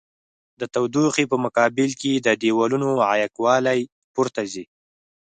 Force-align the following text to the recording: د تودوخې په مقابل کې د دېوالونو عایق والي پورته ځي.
د 0.59 0.61
تودوخې 0.73 1.25
په 1.31 1.37
مقابل 1.45 1.89
کې 2.01 2.11
د 2.15 2.27
دېوالونو 2.41 2.89
عایق 3.09 3.33
والي 3.45 3.79
پورته 4.13 4.41
ځي. 4.51 4.65